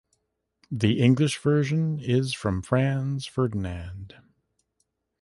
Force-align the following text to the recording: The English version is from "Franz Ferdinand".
The 0.71 0.99
English 0.99 1.37
version 1.37 1.99
is 1.99 2.33
from 2.33 2.63
"Franz 2.63 3.27
Ferdinand". 3.27 4.15